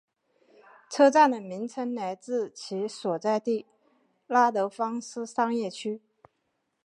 [0.89, 3.67] 车站的名称来自其所在地
[4.25, 6.01] 拉德芳斯商业区。